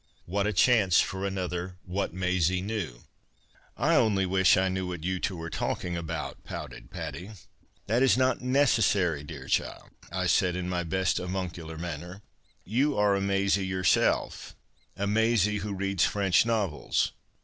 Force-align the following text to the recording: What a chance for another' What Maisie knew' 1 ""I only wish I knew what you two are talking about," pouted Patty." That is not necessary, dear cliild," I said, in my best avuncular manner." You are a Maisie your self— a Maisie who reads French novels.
What 0.25 0.47
a 0.47 0.51
chance 0.51 0.99
for 0.99 1.27
another' 1.27 1.77
What 1.95 2.11
Maisie 2.11 2.59
knew' 2.63 2.91
1 2.95 3.03
""I 3.77 3.93
only 3.95 4.25
wish 4.25 4.57
I 4.57 4.67
knew 4.67 4.87
what 4.87 5.03
you 5.03 5.19
two 5.19 5.39
are 5.43 5.49
talking 5.51 5.95
about," 5.95 6.43
pouted 6.43 6.89
Patty." 6.89 7.29
That 7.85 8.01
is 8.01 8.17
not 8.17 8.41
necessary, 8.41 9.23
dear 9.23 9.45
cliild," 9.45 9.89
I 10.11 10.25
said, 10.25 10.55
in 10.55 10.67
my 10.67 10.83
best 10.83 11.19
avuncular 11.19 11.77
manner." 11.77 12.23
You 12.79 12.97
are 12.97 13.13
a 13.13 13.21
Maisie 13.21 13.67
your 13.67 13.83
self— 13.83 14.55
a 14.97 15.05
Maisie 15.05 15.57
who 15.59 15.75
reads 15.75 16.03
French 16.03 16.47
novels. 16.47 17.11